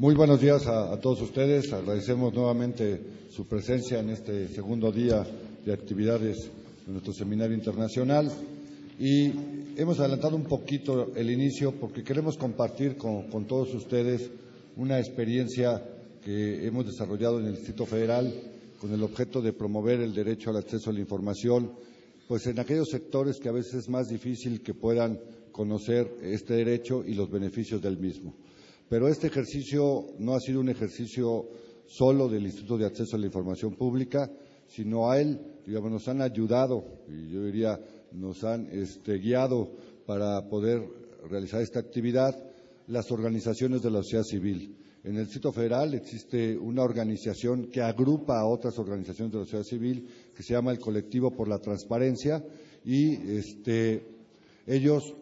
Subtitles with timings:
[0.00, 1.74] Muy buenos días a, todos ustedes.
[1.74, 5.26] Agradecemos nuevamente su presencia en este segundo día
[5.62, 6.50] de actividades
[6.86, 8.32] de nuestro seminario internacional.
[8.98, 9.30] Y
[9.76, 14.30] hemos adelantado un poquito el inicio porque queremos compartir con, todos ustedes
[14.78, 15.84] una experiencia
[16.24, 18.32] que hemos desarrollado en el Distrito Federal
[18.80, 21.72] con el objeto de promover el derecho al acceso a la información,
[22.26, 25.20] pues en aquellos sectores que a veces es más difícil que puedan
[25.52, 28.32] conocer este derecho y los beneficios del mismo.
[28.90, 31.48] Pero este ejercicio no ha sido un ejercicio
[31.86, 34.28] solo del Instituto de Acceso a la Información Pública,
[34.66, 37.78] sino a él, digamos, nos han ayudado, y yo diría,
[38.10, 39.70] nos han este, guiado
[40.06, 40.82] para poder
[41.30, 42.34] realizar esta actividad
[42.88, 44.76] las organizaciones de la sociedad civil.
[45.04, 49.64] En el Distrito Federal existe una organización que agrupa a otras organizaciones de la sociedad
[49.64, 52.44] civil que se llama el Colectivo por la Transparencia
[52.84, 54.04] y este,
[54.66, 55.14] ellos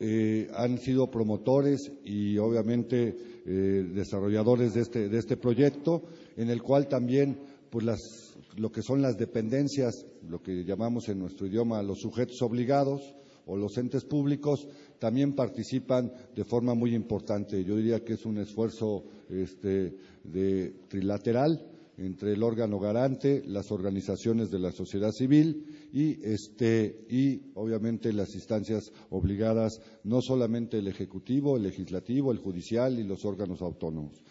[0.00, 3.14] eh, han sido promotores y obviamente
[3.46, 6.02] eh, desarrolladores de este, de este proyecto,
[6.36, 7.38] en el cual también
[7.70, 12.42] pues las lo que son las dependencias, lo que llamamos en nuestro idioma los sujetos
[12.42, 13.14] obligados
[13.46, 14.66] o los entes públicos,
[14.98, 17.64] también participan de forma muy importante.
[17.64, 21.69] Yo diría que es un esfuerzo este, de trilateral
[22.00, 28.34] entre el órgano garante, las organizaciones de la sociedad civil y, este, y obviamente las
[28.34, 34.22] instancias obligadas, no solamente el Ejecutivo, el Legislativo, el Judicial y los órganos autónomos.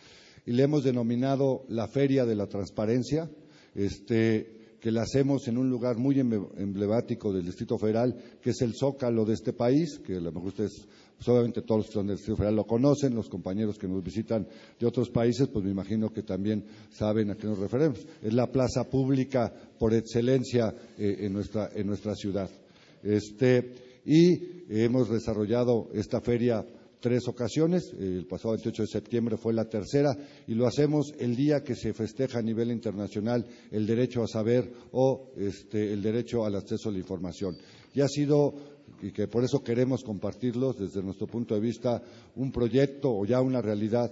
[0.48, 3.30] Y le hemos denominado la Feria de la Transparencia,
[3.76, 8.74] este, que la hacemos en un lugar muy emblemático del Distrito Federal, que es el
[8.74, 10.88] Zócalo de este país, que a lo mejor ustedes,
[11.20, 14.48] pues obviamente todos los son del Distrito Federal lo conocen, los compañeros que nos visitan
[14.80, 18.00] de otros países, pues me imagino que también saben a qué nos referimos.
[18.22, 22.50] Es la plaza pública por excelencia eh, en, nuestra, en nuestra ciudad.
[23.04, 26.66] Este, y hemos desarrollado esta feria
[27.02, 27.94] tres ocasiones.
[28.00, 30.16] El pasado 28 de septiembre fue la tercera
[30.48, 34.72] y lo hacemos el día que se festeja a nivel internacional el derecho a saber
[34.94, 37.58] o este, el derecho al acceso a la información.
[37.94, 42.02] Y ha sido y que por eso queremos compartirlos desde nuestro punto de vista
[42.36, 44.12] un proyecto o ya una realidad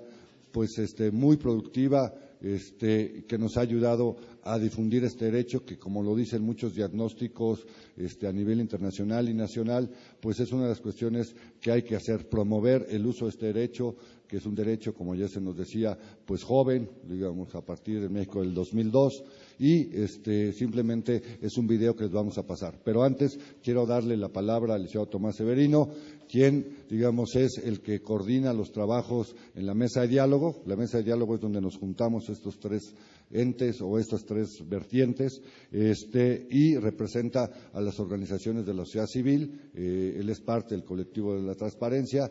[0.51, 6.03] pues este, muy productiva este, que nos ha ayudado a difundir este derecho que, como
[6.03, 7.65] lo dicen muchos diagnósticos
[7.97, 9.89] este, a nivel internacional y nacional,
[10.21, 13.47] pues es una de las cuestiones que hay que hacer, promover el uso de este
[13.47, 13.95] derecho,
[14.27, 18.09] que es un derecho, como ya se nos decía, pues joven, digamos, a partir de
[18.09, 19.23] México del 2002,
[19.59, 22.79] y este, simplemente es un video que les vamos a pasar.
[22.83, 25.89] Pero antes quiero darle la palabra al licenciado Tomás Severino,
[26.29, 30.61] quien, digamos, es el que coordina los trabajos en la mesa de diálogo.
[30.65, 32.93] La mesa de diálogo es donde nos juntamos estos tres
[33.31, 39.69] entes o estas tres vertientes este, y representa a las organizaciones de la sociedad civil.
[39.73, 42.29] Eh, él es parte del colectivo de la transparencia,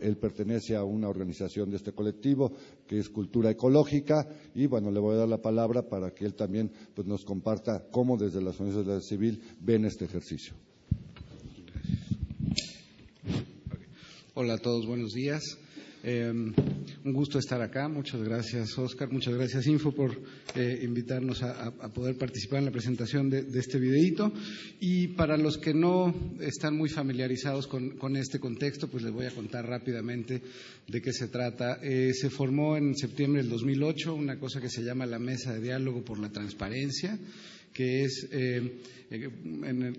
[0.00, 2.52] él pertenece a una organización de este colectivo
[2.86, 6.34] que es Cultura Ecológica y bueno, le voy a dar la palabra para que él
[6.34, 10.54] también pues, nos comparta cómo desde las organizaciones de la civil ven este ejercicio.
[14.34, 15.42] Hola a todos, buenos días.
[16.02, 16.54] Em,
[17.04, 17.88] un gusto estar acá.
[17.88, 19.10] Muchas gracias, Oscar.
[19.10, 20.20] Muchas gracias, Info, por
[20.54, 24.32] eh, invitarnos a, poder participar en la presentación de, este videíto.
[24.80, 29.30] Y para los que no están muy familiarizados con, este contexto, pues les voy a
[29.30, 30.42] contar rápidamente
[30.86, 31.78] de qué se trata.
[31.82, 35.60] Eh, se formó en septiembre del 2008 una cosa que se llama la Mesa de
[35.60, 37.18] Diálogo por la Transparencia
[37.72, 38.80] que es eh,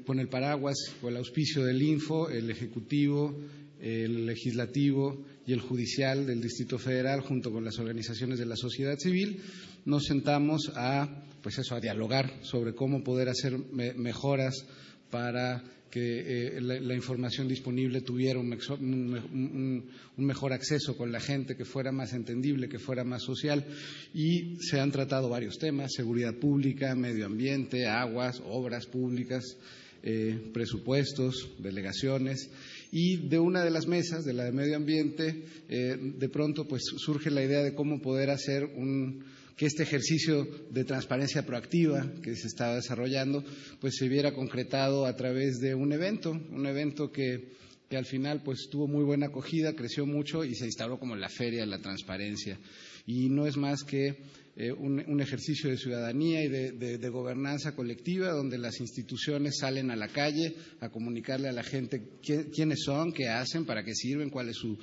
[0.05, 3.33] con el paraguas o el auspicio del Info, el Ejecutivo,
[3.79, 8.97] el legislativo y el judicial del Distrito Federal, junto con las organizaciones de la sociedad
[8.97, 9.41] civil,
[9.85, 13.57] nos sentamos a, pues eso, a dialogar sobre cómo poder hacer
[13.95, 14.65] mejoras
[15.09, 19.83] para que eh, la, información disponible tuviera un,
[20.15, 23.65] mejor acceso con la gente, que fuera más entendible, que fuera más social.
[24.13, 29.57] Y se han tratado varios temas, seguridad pública, medio ambiente, aguas, obras públicas,
[30.01, 32.49] eh, presupuestos, delegaciones
[32.91, 36.83] y de una de las mesas, de la de medio ambiente, eh, de pronto pues
[36.97, 39.23] surge la idea de cómo poder hacer un,
[39.55, 43.43] que este ejercicio de transparencia proactiva que se estaba desarrollando,
[43.79, 47.53] pues se viera concretado a través de un evento, un evento que,
[47.89, 51.29] que al final pues tuvo muy buena acogida, creció mucho y se instaló como la
[51.29, 52.57] feria de la transparencia.
[53.05, 54.17] Y no es más que
[54.57, 60.09] eh, un, ejercicio de ciudadanía y de, gobernanza colectiva donde las instituciones salen a la
[60.09, 64.57] calle a comunicarle a la gente quiénes son, qué hacen, para qué sirven, cuál es
[64.57, 64.77] su,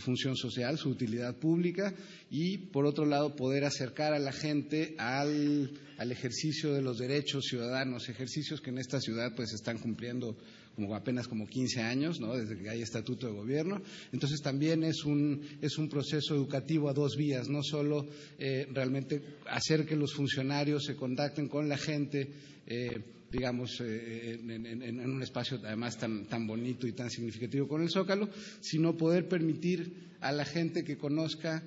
[0.00, 1.94] función social, su utilidad pública
[2.30, 8.08] y, por otro lado, poder acercar a la gente al, ejercicio de los derechos ciudadanos,
[8.08, 10.36] ejercicios que en esta ciudad pues están cumpliendo
[10.74, 12.36] como apenas como 15 años, ¿no?
[12.36, 13.82] desde que hay estatuto de gobierno.
[14.12, 18.06] Entonces también es un, es un proceso educativo a dos vías, no solo
[18.38, 22.30] eh, realmente hacer que los funcionarios se contacten con la gente.
[22.66, 23.02] Eh,
[23.32, 28.28] digamos, eh, en, un espacio además tan, tan bonito y tan significativo con el Zócalo,
[28.60, 31.62] sino poder permitir a la gente que conozca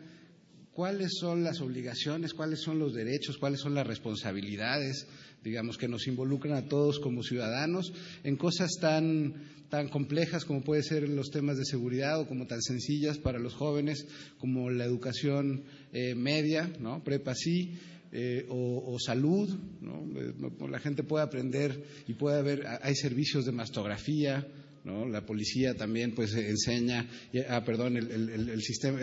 [0.76, 5.08] cuáles son las obligaciones, cuáles son los derechos, cuáles son las responsabilidades,
[5.42, 7.94] digamos, que nos involucran a todos como ciudadanos
[8.26, 9.36] en cosas tan,
[9.70, 13.54] tan complejas como puede ser los temas de seguridad o como tan sencillas para los
[13.54, 14.06] jóvenes
[14.38, 15.64] como la educación
[15.94, 17.04] eh, media, ¿no?
[17.04, 17.72] Prepa sí.
[18.18, 19.50] Eh, o, salud,
[19.82, 20.08] ¿no?
[20.16, 20.34] Eh,
[20.70, 24.48] la gente puede aprender y puede haber, hay servicios de mastografía,
[24.86, 27.10] la policía también pues enseña,
[27.50, 29.00] ah, perdón, el, sistema,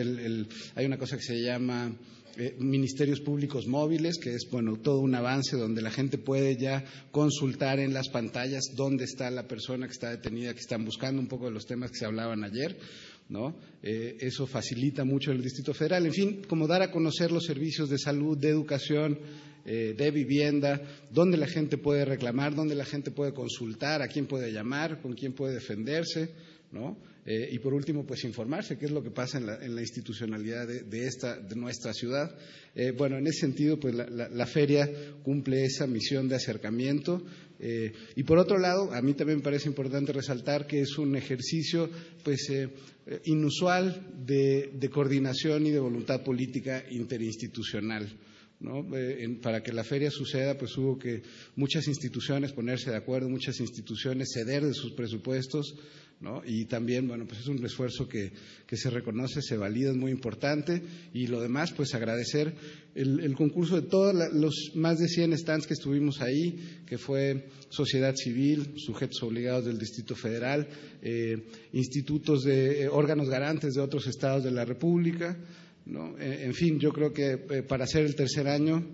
[0.75, 1.93] hay una cosa que se llama
[2.37, 6.85] eh, ministerios públicos móviles, que es bueno todo un avance donde la gente puede ya
[7.11, 11.29] consultar en las pantallas dónde está la persona que está detenida, que están buscando un
[11.29, 12.79] poco de los temas que se hablaban ayer.
[13.33, 13.57] ¿No?
[13.83, 16.05] Eh, eso facilita mucho el Distrito Federal.
[16.05, 19.19] En fin, como dar a conocer los servicios de salud, de educación,
[19.65, 24.27] eh, de vivienda, dónde la gente puede reclamar, dónde la gente puede consultar, a quién
[24.27, 26.29] puede llamar, con quién puede defenderse,
[26.73, 26.99] ¿no?
[27.25, 31.07] Eh, y por último, pues informarse qué es lo que pasa en la, institucionalidad de,
[31.07, 32.37] esta, de nuestra ciudad.
[32.99, 34.91] Bueno, en ese sentido, pues la, feria
[35.23, 37.25] cumple esa misión de acercamiento.
[38.17, 41.89] Y por otro lado, a mí también me parece importante resaltar que es un ejercicio,
[42.25, 42.53] pues,
[43.25, 48.09] inusual de coordinación y de voluntad política interinstitucional.
[48.95, 51.23] Eh, para que la feria suceda, pues hubo que
[51.57, 55.75] muchas instituciones ponerse de acuerdo, muchas instituciones ceder de sus presupuestos,
[56.47, 58.31] Y también, bueno, pues es un esfuerzo que,
[58.71, 60.81] se reconoce, se valida, es muy importante.
[61.13, 62.55] Y lo demás, pues agradecer
[62.95, 68.15] el, concurso de todos los más de 100 stands que estuvimos ahí, que fue sociedad
[68.15, 70.69] civil, sujetos obligados del Distrito Federal,
[71.03, 71.43] eh,
[71.73, 75.37] institutos de eh, órganos garantes de otros estados de la República,
[75.87, 78.85] eh, en fin, yo creo que eh, para hacer el tercer año,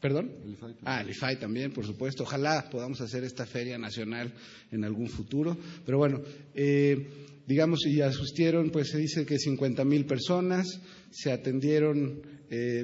[0.00, 0.32] ¿Perdón?
[0.44, 2.24] El IFAI ah, el IFAI también, por supuesto.
[2.24, 4.34] Ojalá podamos hacer esta feria nacional
[4.72, 5.56] en algún futuro.
[5.86, 6.22] Pero bueno,
[6.56, 7.06] eh,
[7.46, 10.66] digamos, y asistieron, pues se dice que 50 mil personas,
[11.12, 12.20] se atendieron,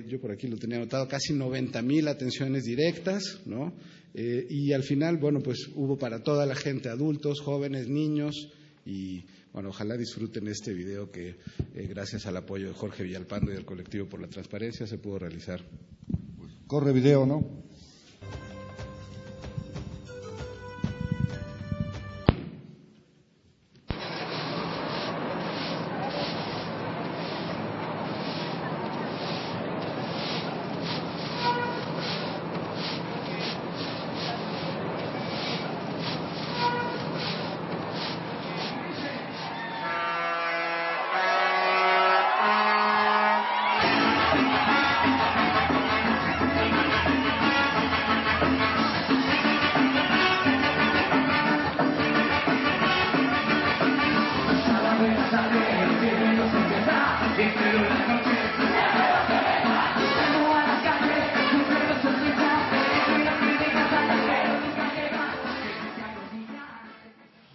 [0.06, 3.74] yo por aquí lo tenía anotado, casi 90 mil atenciones directas, ¿no?
[4.14, 8.48] y al final, bueno, pues hubo para toda la gente, adultos, jóvenes, niños
[8.86, 11.36] y bueno, ojalá disfruten este video que,
[11.74, 15.18] eh, gracias al apoyo de Jorge Villalpando y del colectivo por la transparencia, se pudo
[15.18, 15.62] realizar.
[16.66, 17.67] Corre video, ¿no?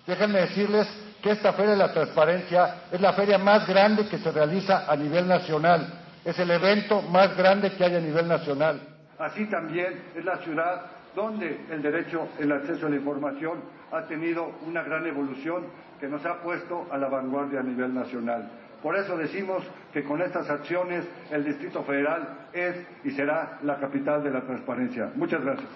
[0.06, 0.88] Déjenme decirles
[1.22, 4.96] que esta Feria de la Transparencia es la feria más grande que se realiza a
[4.96, 5.88] nivel nacional.
[6.24, 8.80] Es el evento más grande que hay a nivel nacional.
[9.18, 10.82] Así también es la ciudad
[11.16, 13.60] donde el derecho, el acceso a la información
[13.92, 15.66] ha tenido una gran evolución
[16.00, 18.50] que nos ha puesto a la vanguardia a nivel nacional.
[18.82, 24.24] Por eso decimos que con estas acciones el Distrito Federal es y será la capital
[24.24, 25.12] de la transparencia.
[25.16, 25.70] Muchas gracias.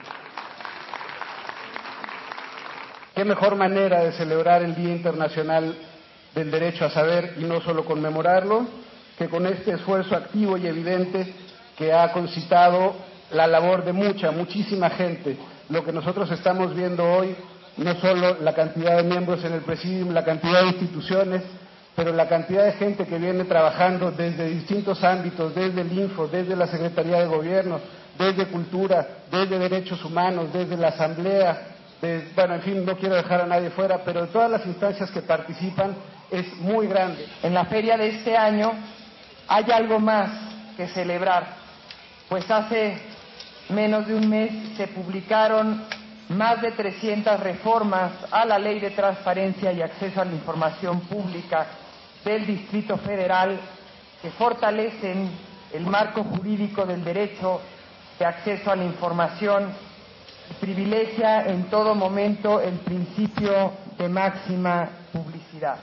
[3.15, 5.75] ¿Qué mejor manera de celebrar el Día Internacional
[6.36, 8.67] del Derecho a Saber y no solo conmemorarlo
[9.17, 11.34] que con este esfuerzo activo y evidente
[11.77, 12.96] que ha concitado
[13.31, 15.38] la labor de mucha, muchísima gente?
[15.69, 17.36] Lo que nosotros estamos viendo hoy,
[17.77, 21.43] no solo la cantidad de miembros en el Presidium, la cantidad de instituciones,
[21.96, 26.55] pero la cantidad de gente que viene trabajando desde distintos ámbitos, desde el Info, desde
[26.55, 27.79] la Secretaría de Gobierno,
[28.17, 31.75] desde Cultura, desde Derechos Humanos, desde la Asamblea,
[32.36, 35.22] bueno, en fin, no quiero dejar a nadie fuera, pero de todas las instancias que
[35.22, 35.96] participan
[36.29, 37.25] es muy grande.
[37.41, 38.72] En la feria de este año
[39.48, 40.29] hay algo más
[40.75, 41.48] que celebrar,
[42.29, 43.00] pues hace
[43.69, 45.83] menos de un mes se publicaron
[46.29, 51.67] más de 300 reformas a la Ley de Transparencia y Acceso a la Información Pública
[52.24, 53.59] del Distrito Federal
[54.21, 55.29] que fortalecen
[55.74, 57.62] el marco jurídico del derecho
[58.19, 59.69] de acceso a la información
[60.59, 65.77] privilegia en todo momento el principio de máxima publicidad.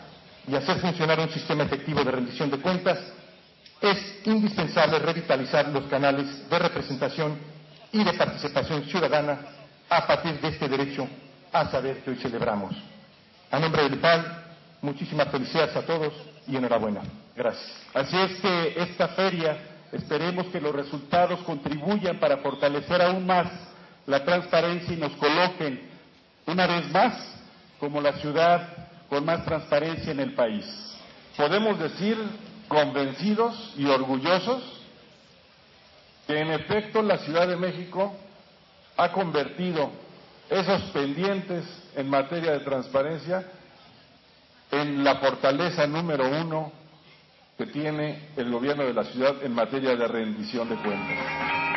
[0.49, 2.99] Y hacer funcionar un sistema efectivo de rendición de cuentas,
[3.81, 7.54] es indispensable revitalizar los canales de representación
[7.95, 9.39] y de participación ciudadana
[9.89, 11.07] a partir de este derecho
[11.53, 12.75] a saber que hoy celebramos.
[13.53, 14.45] A nombre del PAL,
[14.83, 16.13] muchísimas felicidades a todos
[16.49, 17.03] y enhorabuena.
[17.37, 17.73] Gracias.
[17.95, 19.57] Así es que esta feria
[19.93, 23.47] esperemos que los resultados contribuyan para fortalecer aún más
[24.07, 25.89] la transparencia y nos coloquen
[26.47, 27.15] una vez más
[27.79, 30.65] como la ciudad con más transparencia en el país.
[31.37, 32.19] Podemos decir
[32.67, 34.74] convencidos y orgullosos
[36.26, 38.14] que en efecto la Ciudad de México
[38.97, 39.90] ha convertido
[40.49, 41.64] esos pendientes
[41.97, 43.45] en materia de transparencia
[44.71, 46.73] en la fortaleza número uno
[47.57, 51.74] que tiene el gobierno de la ciudad en materia de rendición de cuentas.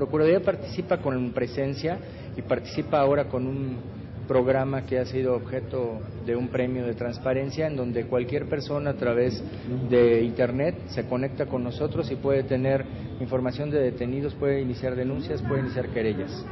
[0.00, 1.98] Procuraduría participa con presencia
[2.34, 3.76] y participa ahora con un
[4.26, 8.94] programa que ha sido objeto de un premio de transparencia en donde cualquier persona a
[8.94, 9.44] través
[9.90, 12.82] de Internet se conecta con nosotros y puede tener
[13.20, 16.46] información de detenidos, puede iniciar denuncias, puede iniciar querellas.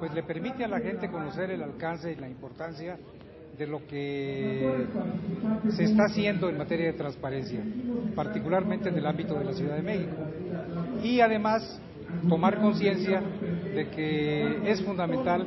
[0.00, 2.98] Pues le permite a la gente conocer el alcance y la importancia
[3.56, 4.68] de lo que
[5.76, 7.60] se está haciendo en materia de transparencia,
[8.16, 10.16] particularmente en el ámbito de la Ciudad de México.
[11.04, 11.80] Y además
[12.28, 13.22] tomar conciencia
[13.74, 15.46] de que es fundamental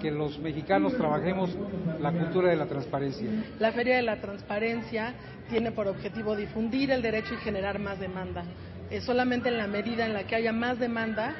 [0.00, 1.50] que los mexicanos trabajemos
[2.00, 3.28] la cultura de la transparencia.
[3.58, 5.14] La Feria de la Transparencia
[5.48, 8.44] tiene por objetivo difundir el derecho y generar más demanda.
[8.90, 11.34] Es solamente en la medida en la que haya más demanda,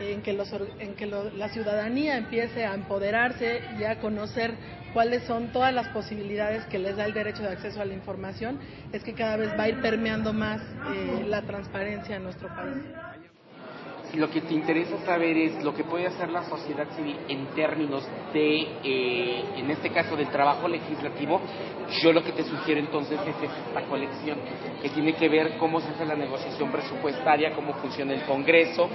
[0.00, 0.36] en que,
[0.80, 4.52] en que la ciudadanía empiece a empoderarse y a conocer
[4.92, 8.58] cuáles son todas las posibilidades que les da el derecho de acceso a la información,
[8.92, 10.60] es que cada vez va a ir permeando más
[10.92, 12.82] eh, la transparencia en nuestro país
[14.10, 17.46] si lo que te interesa saber es lo que puede hacer la sociedad civil en
[17.54, 21.40] términos de, eh, en este caso, del trabajo legislativo,
[22.02, 24.38] yo lo que te sugiero entonces es esta colección,
[24.82, 28.88] que tiene que ver cómo se hace la negociación presupuestaria, cómo funciona el Congreso,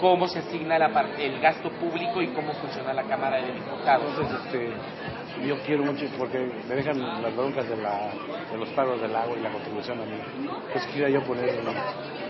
[0.00, 4.10] cómo se asigna la el gasto público y cómo funciona la Cámara de Diputados.
[4.10, 8.10] Entonces, este, yo quiero mucho porque me dejan las broncas de, la,
[8.50, 10.18] de los pagos del agua y la contribución a mí.
[10.72, 11.48] Pues quería yo poner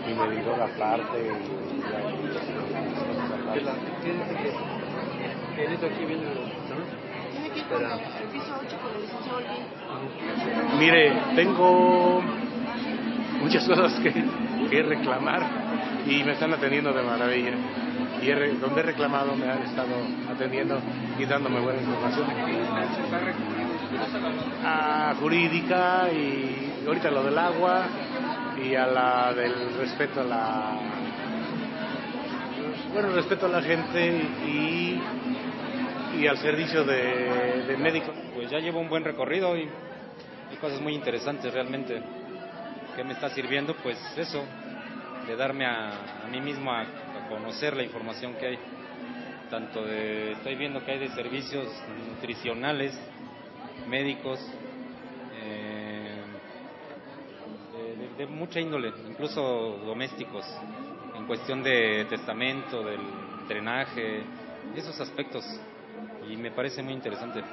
[0.07, 1.17] mi, medidor aparte.
[1.19, 1.99] Y,
[10.79, 12.21] Mire, tengo
[13.41, 14.11] muchas cosas que,
[14.69, 15.43] que reclamar
[16.05, 17.53] y me están atendiendo de maravilla.
[18.21, 19.95] Y donde he reclamado me han estado
[20.29, 20.79] atendiendo
[21.17, 22.27] y dándome buena información.
[24.65, 27.83] A jurídica y ahorita lo del agua
[28.57, 30.79] y a la del respeto a la
[32.93, 34.07] bueno respeto a la gente
[34.47, 35.01] y,
[36.17, 38.13] y al servicio de, de médico.
[38.33, 42.01] Pues ya llevo un buen recorrido y, y cosas muy interesantes realmente.
[42.95, 43.75] ¿Qué me está sirviendo?
[43.83, 44.43] Pues eso,
[45.27, 45.89] de darme a,
[46.23, 46.85] a mí mismo a
[47.27, 48.59] conocer la información que hay,
[49.49, 51.67] tanto de, estoy viendo que hay de servicios
[52.09, 52.97] nutricionales,
[53.89, 54.39] médicos,
[58.17, 59.41] de, mucha índole, incluso
[59.85, 60.45] domésticos,
[61.15, 62.99] en cuestión de testamento, del
[63.47, 64.23] drenaje,
[64.75, 65.45] esos aspectos,
[66.29, 67.43] y me parece muy interesante.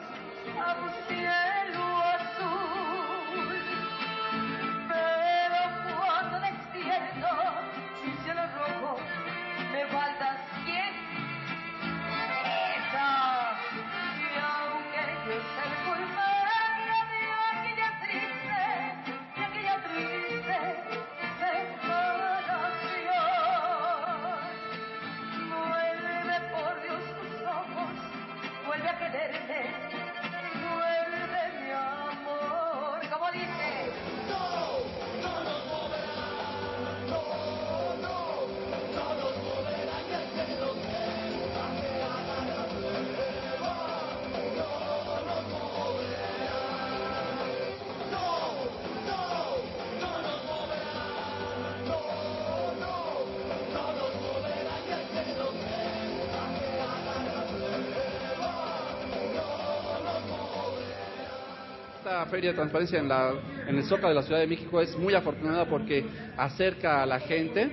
[62.27, 63.33] Feria de Transparencia en, la,
[63.67, 66.05] en el Zócalo de la Ciudad de México es muy afortunada porque
[66.37, 67.71] acerca a la gente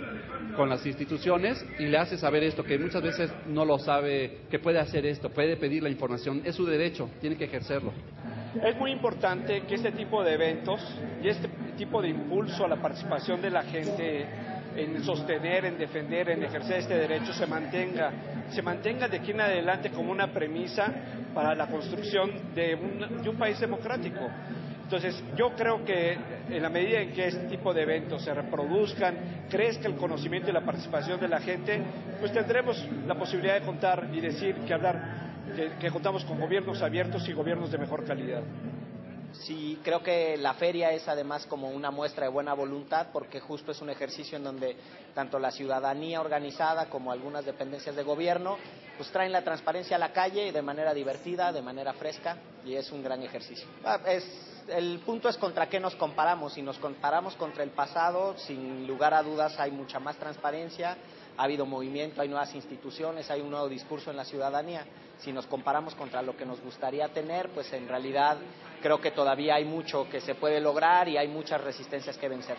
[0.55, 4.59] con las instituciones y le hace saber esto, que muchas veces no lo sabe, que
[4.59, 7.93] puede hacer esto, puede pedir la información, es su derecho, tiene que ejercerlo.
[8.63, 10.81] Es muy importante que este tipo de eventos
[11.23, 14.25] y este tipo de impulso a la participación de la gente
[14.75, 18.11] en sostener, en defender, en ejercer este derecho se mantenga,
[18.51, 20.91] se mantenga de aquí en adelante como una premisa
[21.33, 24.27] para la construcción de un, de un país democrático.
[24.83, 26.17] Entonces, yo creo que
[26.49, 30.53] en la medida en que este tipo de eventos se reproduzcan, crezca el conocimiento y
[30.53, 31.79] la participación de la gente,
[32.19, 36.81] pues tendremos la posibilidad de contar y decir que hablar que, que contamos con gobiernos
[36.81, 38.41] abiertos y gobiernos de mejor calidad.
[39.33, 43.71] Sí, creo que la feria es además como una muestra de buena voluntad porque justo
[43.71, 44.75] es un ejercicio en donde
[45.13, 48.57] tanto la ciudadanía organizada como algunas dependencias de gobierno
[48.97, 52.91] pues traen la transparencia a la calle de manera divertida, de manera fresca y es
[52.91, 53.65] un gran ejercicio.
[53.85, 54.25] Ah, es,
[54.67, 56.53] el punto es contra qué nos comparamos.
[56.53, 60.97] Si nos comparamos contra el pasado, sin lugar a dudas hay mucha más transparencia,
[61.37, 64.85] ha habido movimiento, hay nuevas instituciones, hay un nuevo discurso en la ciudadanía.
[65.19, 68.37] Si nos comparamos contra lo que nos gustaría tener, pues en realidad
[68.81, 72.57] creo que todavía hay mucho que se puede lograr y hay muchas resistencias que vencer.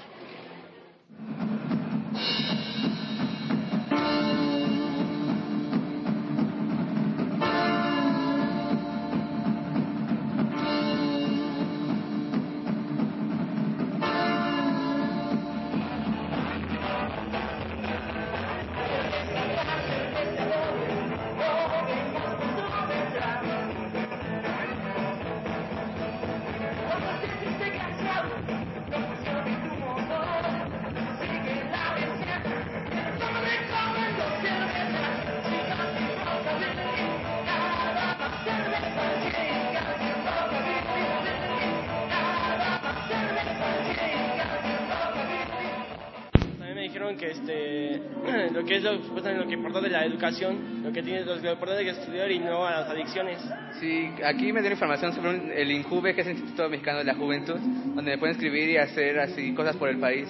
[48.60, 51.40] Lo que es lo, supuestamente lo que importa de la educación, lo que tiene lo
[51.40, 53.38] que importa de estudiar y no a las adicciones.
[53.80, 57.04] Sí, aquí me dieron información sobre un- el INJUVE, que es el Instituto Mexicano de
[57.04, 60.28] la Juventud, donde me pueden escribir y hacer así cosas por el país,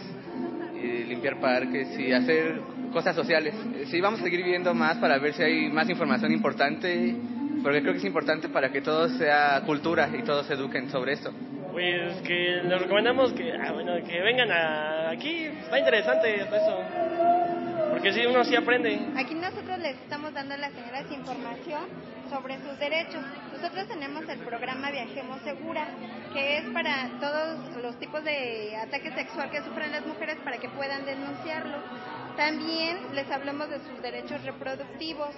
[0.80, 2.60] y limpiar parques y hacer
[2.92, 3.54] cosas sociales.
[3.74, 7.14] Eh, Sí, vamos a seguir viendo más para ver si hay más información importante,
[7.64, 11.14] porque creo que es importante para que todo sea cultura y todos se eduquen sobre
[11.14, 11.32] esto.
[11.72, 17.09] Pues que les recomendamos que ah, bueno, que vengan a, aquí, está interesante eso.
[18.00, 18.98] Porque sí uno sí aprende.
[19.14, 21.82] Aquí nosotros les estamos dando a las señoras información
[22.30, 23.22] sobre sus derechos.
[23.52, 25.86] Nosotros tenemos el programa Viajemos Segura,
[26.32, 30.70] que es para todos los tipos de ataque sexual que sufren las mujeres para que
[30.70, 31.76] puedan denunciarlo.
[32.38, 35.34] También les hablamos de sus derechos reproductivos.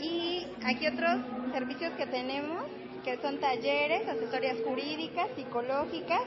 [0.00, 1.20] Y aquí otros
[1.52, 2.64] servicios que tenemos,
[3.04, 6.22] que son talleres, asesorías jurídicas, psicológicas,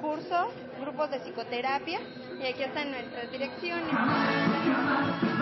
[0.00, 0.48] cursos,
[0.80, 2.00] grupos de psicoterapia.
[2.40, 4.51] Y aquí están nuestras direcciones.
[4.92, 5.32] Una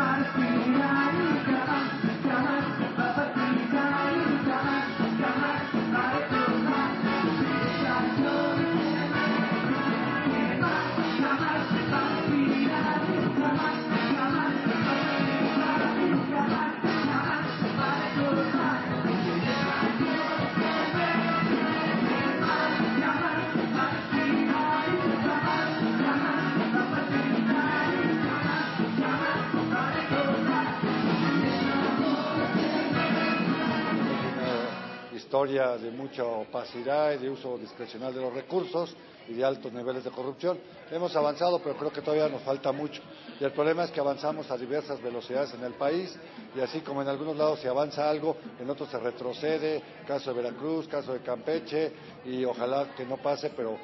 [35.40, 38.94] historia de mucha opacidad y de uso discrecional de los recursos
[39.26, 40.58] y de altos niveles de corrupción.
[40.90, 43.00] Hemos avanzado, pero creo que todavía nos falta mucho.
[43.40, 46.14] Y el problema es que avanzamos a diversas velocidades en el país
[46.54, 50.42] y así como en algunos lados se avanza algo, en otros se retrocede, caso de
[50.42, 51.90] Veracruz, caso de Campeche,
[52.26, 53.78] y ojalá que no pase, pero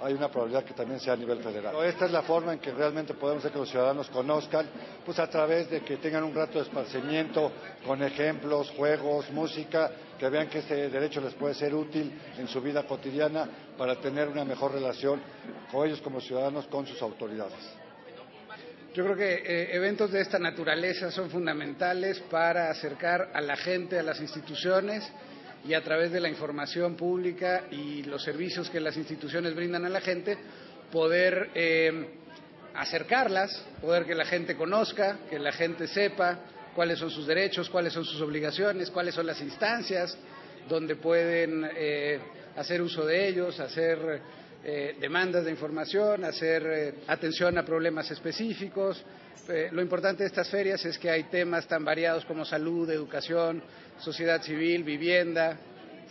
[0.00, 1.74] hay una probabilidad que también sea a nivel federal.
[1.84, 4.66] Esta es la forma en que realmente podemos hacer que los ciudadanos conozcan,
[5.04, 7.52] pues a través de que tengan un rato de esparcimiento
[7.86, 12.60] con ejemplos, juegos, música, que vean que este derecho les puede ser útil en su
[12.60, 15.20] vida cotidiana para tener una mejor relación
[15.70, 17.58] con ellos como ciudadanos, con sus autoridades.
[18.94, 23.98] Yo creo que eh, eventos de esta naturaleza son fundamentales para acercar a la gente
[23.98, 25.10] a las instituciones
[25.64, 29.88] y a través de la información pública y los servicios que las instituciones brindan a
[29.88, 30.36] la gente,
[30.90, 32.06] poder eh,
[32.74, 36.40] acercarlas, poder que la gente conozca, que la gente sepa
[36.74, 40.16] cuáles son sus derechos, cuáles son sus obligaciones, cuáles son las instancias
[40.68, 42.18] donde pueden eh,
[42.56, 44.20] hacer uso de ellos, hacer
[44.64, 49.04] eh, demandas de información, hacer eh, atención a problemas específicos.
[49.48, 53.62] Eh, lo importante de estas ferias es que hay temas tan variados como salud, educación,
[53.98, 55.58] sociedad civil, vivienda,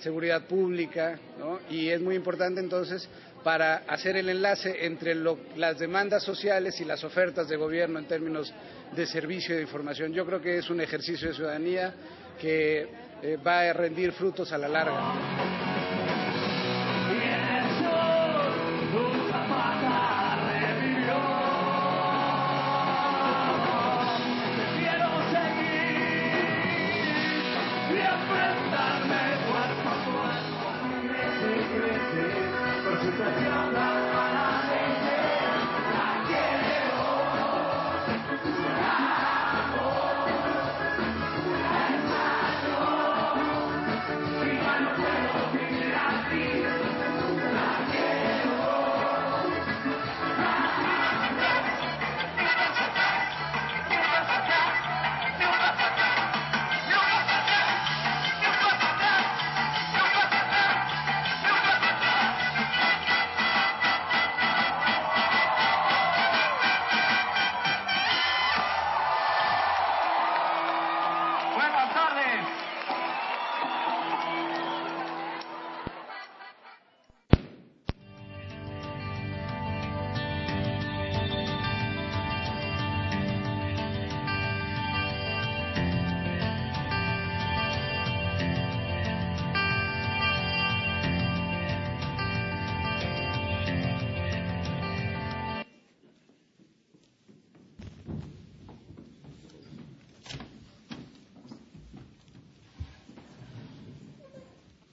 [0.01, 1.59] seguridad pública, ¿no?
[1.69, 3.07] y es muy importante entonces
[3.43, 8.05] para hacer el enlace entre lo, las demandas sociales y las ofertas de gobierno en
[8.05, 8.53] términos
[8.95, 10.13] de servicio de información.
[10.13, 11.93] Yo creo que es un ejercicio de ciudadanía
[12.39, 12.87] que
[13.21, 15.70] eh, va a rendir frutos a la larga.